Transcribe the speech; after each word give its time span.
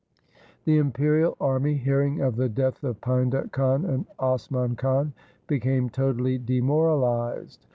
The 0.65 0.79
imperial 0.79 1.37
army, 1.39 1.75
hearing 1.75 2.21
of 2.21 2.35
the 2.35 2.49
death 2.49 2.83
of 2.83 2.99
Painda 3.01 3.51
Khan 3.51 3.85
and 3.85 4.07
Asman 4.17 4.75
Khan, 4.75 5.13
became 5.45 5.91
totally 5.91 6.39
demoralized. 6.39 7.67